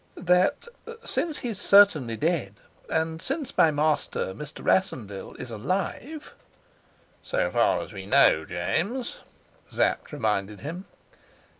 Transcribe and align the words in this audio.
"That 0.15 0.67
since 1.05 1.37
he's 1.45 1.61
certainly 1.61 2.17
dead, 2.17 2.55
and 2.89 3.21
since 3.21 3.55
my 3.55 3.69
master, 3.69 4.33
Mr. 4.33 4.65
Rassendyll, 4.65 5.35
is 5.35 5.51
alive" 5.51 6.33
"So 7.31 7.51
far 7.51 7.81
as 7.83 7.93
we 7.93 8.07
know, 8.07 8.43
James," 8.43 9.19
Sapt 9.69 10.11
reminded 10.11 10.61
him. 10.61 10.85